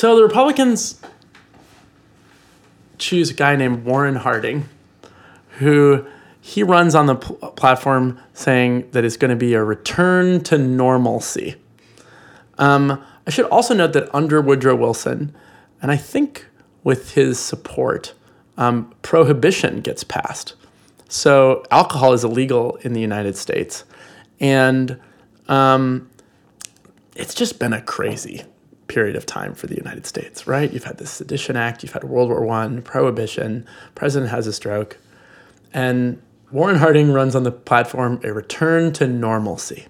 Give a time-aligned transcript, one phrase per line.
[0.00, 0.98] So the Republicans
[2.96, 4.66] choose a guy named Warren Harding,
[5.58, 6.06] who
[6.40, 10.56] he runs on the pl- platform saying that it's going to be a return to
[10.56, 11.56] normalcy.
[12.56, 15.36] Um, I should also note that under Woodrow Wilson,
[15.82, 16.46] and I think
[16.82, 18.14] with his support,
[18.56, 20.54] um, prohibition gets passed.
[21.10, 23.84] So alcohol is illegal in the United States.
[24.40, 24.98] And
[25.46, 26.08] um,
[27.14, 28.44] it's just been a crazy
[28.90, 30.72] period of time for the United States, right?
[30.72, 34.98] You've had the Sedition Act, you've had World War One, prohibition, president has a stroke,
[35.72, 36.20] and
[36.50, 39.86] Warren Harding runs on the platform a return to normalcy.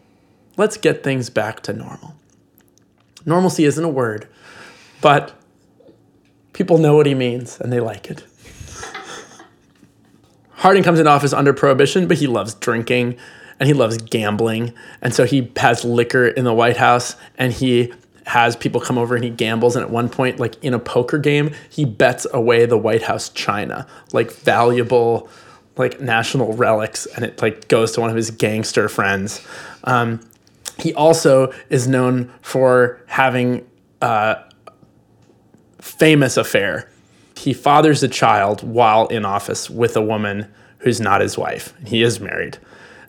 [0.59, 2.15] Let's get things back to normal.
[3.25, 4.29] Normalcy isn't a word,
[5.01, 5.33] but
[6.53, 8.27] people know what he means and they like it.
[10.51, 13.17] Harding comes into office under prohibition, but he loves drinking
[13.59, 14.75] and he loves gambling.
[15.01, 17.95] And so he has liquor in the White House and he
[18.31, 19.75] has people come over and he gambles.
[19.75, 23.29] And at one point, like in a poker game, he bets away the White House
[23.29, 25.29] china, like valuable,
[25.77, 29.45] like national relics, and it like goes to one of his gangster friends.
[29.83, 30.21] Um,
[30.79, 33.67] he also is known for having
[34.01, 34.39] a
[35.81, 36.89] famous affair.
[37.37, 40.47] He fathers a child while in office with a woman
[40.79, 41.75] who's not his wife.
[41.85, 42.59] He is married.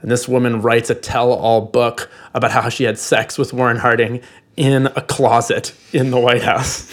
[0.02, 3.78] And this woman writes a tell all book about how she had sex with Warren
[3.78, 4.22] Harding
[4.58, 6.90] in a closet in the White House.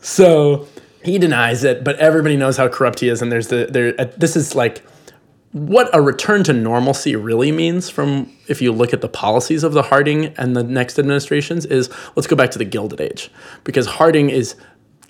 [0.00, 0.68] so
[1.02, 3.22] he denies it, but everybody knows how corrupt he is.
[3.22, 3.94] And there's the there.
[3.98, 4.82] Uh, this is like
[5.52, 9.72] what a return to normalcy really means from if you look at the policies of
[9.72, 13.30] the Harding and the next administrations is let's go back to the Gilded Age
[13.64, 14.54] because Harding is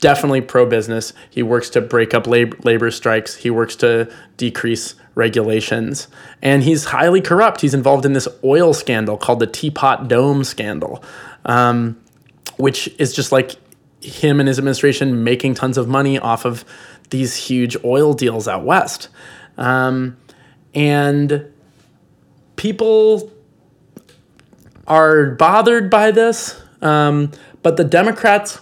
[0.00, 1.12] definitely pro business.
[1.30, 3.36] He works to break up lab- labor strikes.
[3.36, 6.08] He works to decrease regulations.
[6.42, 7.60] And he's highly corrupt.
[7.60, 11.02] He's involved in this oil scandal called the Teapot Dome scandal,
[11.44, 12.00] um,
[12.56, 13.52] which is just like
[14.00, 16.64] him and his administration making tons of money off of
[17.10, 19.08] these huge oil deals out west.
[19.56, 20.16] Um,
[20.74, 21.50] and
[22.56, 23.32] people
[24.86, 26.60] are bothered by this.
[26.82, 27.32] Um,
[27.62, 28.60] but the Democrats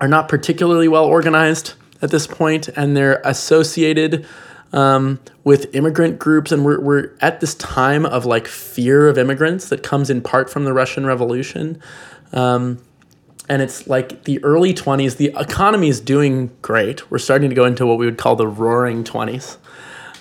[0.00, 4.26] are not particularly well organized at this point, and they're associated
[4.72, 6.52] um, with immigrant groups.
[6.52, 10.50] And we're, we're at this time of like fear of immigrants that comes in part
[10.50, 11.80] from the Russian Revolution.
[12.32, 12.82] Um,
[13.48, 17.10] and it's like the early 20s, the economy is doing great.
[17.10, 19.58] We're starting to go into what we would call the roaring 20s,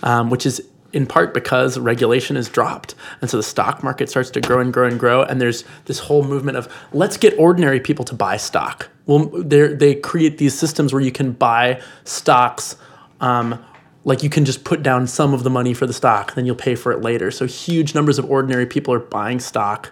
[0.04, 0.62] um, which is
[0.94, 2.96] in part because regulation is dropped.
[3.20, 5.24] And so the stock market starts to grow and grow and grow.
[5.24, 8.90] And there's this whole movement of let's get ordinary people to buy stock.
[9.06, 12.78] Well, they create these systems where you can buy stocks.
[13.20, 13.64] Um,
[14.06, 16.56] like you can just put down some of the money for the stock, then you'll
[16.56, 17.32] pay for it later.
[17.32, 19.92] So huge numbers of ordinary people are buying stock.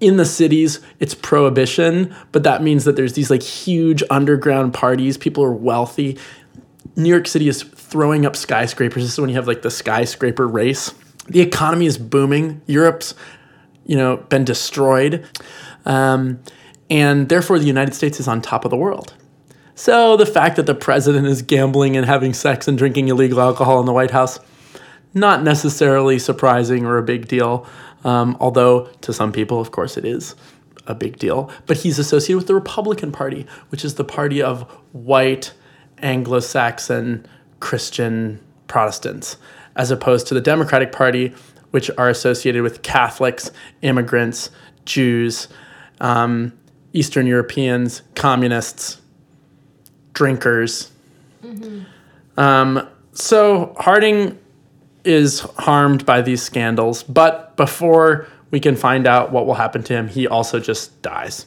[0.00, 5.16] In the cities, it's prohibition, but that means that there's these like huge underground parties.
[5.16, 6.18] People are wealthy.
[6.96, 9.02] New York City is throwing up skyscrapers.
[9.02, 10.94] This is when you have like the skyscraper race.
[11.28, 12.62] The economy is booming.
[12.66, 13.14] Europe's,
[13.86, 15.26] you know, been destroyed.
[15.86, 16.40] Um,
[16.90, 19.14] and therefore, the United States is on top of the world.
[19.74, 23.80] So the fact that the president is gambling and having sex and drinking illegal alcohol
[23.80, 24.38] in the White House,
[25.14, 27.66] not necessarily surprising or a big deal.
[28.04, 30.36] Um, although to some people, of course, it is
[30.86, 31.50] a big deal.
[31.66, 34.62] But he's associated with the Republican Party, which is the party of
[34.92, 35.52] white
[36.04, 37.26] Anglo Saxon
[37.58, 38.38] Christian
[38.68, 39.36] Protestants,
[39.74, 41.34] as opposed to the Democratic Party,
[41.72, 43.50] which are associated with Catholics,
[43.82, 44.50] immigrants,
[44.84, 45.48] Jews,
[46.00, 46.52] um,
[46.92, 49.00] Eastern Europeans, communists,
[50.12, 50.92] drinkers.
[51.42, 51.82] Mm-hmm.
[52.38, 54.38] Um, so Harding
[55.04, 59.92] is harmed by these scandals, but before we can find out what will happen to
[59.92, 61.46] him, he also just dies.